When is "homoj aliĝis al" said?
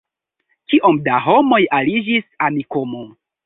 1.27-2.51